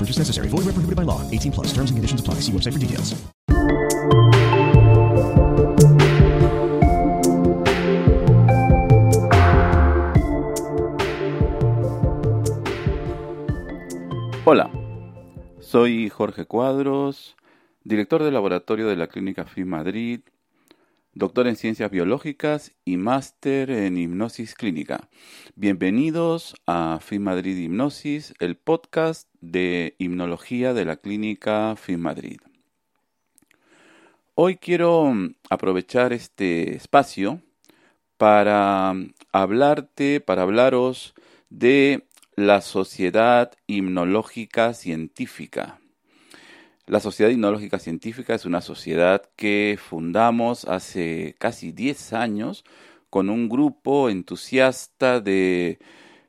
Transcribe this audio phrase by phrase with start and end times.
[0.00, 0.48] Necessary.
[0.48, 1.22] Prohibited by law.
[1.30, 1.68] 18 plus.
[1.68, 2.34] Terms and conditions apply.
[2.42, 3.14] See website for details.
[14.50, 14.70] Hola,
[15.60, 17.36] soy Jorge Cuadros,
[17.84, 20.20] director del laboratorio de la Clínica FI Madrid,
[21.18, 25.08] doctor en ciencias biológicas y máster en hipnosis clínica.
[25.56, 32.38] Bienvenidos a FI Madrid Hipnosis, el podcast de hipnología de la Clínica FI Madrid.
[34.36, 35.12] Hoy quiero
[35.50, 37.42] aprovechar este espacio
[38.16, 38.94] para
[39.32, 41.14] hablarte, para hablaros
[41.50, 45.80] de la Sociedad Himnológica Científica.
[46.88, 52.64] La Sociedad Himnológica Científica es una sociedad que fundamos hace casi 10 años
[53.10, 55.80] con un grupo entusiasta de